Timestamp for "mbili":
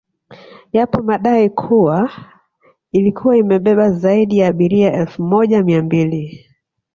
5.83-6.47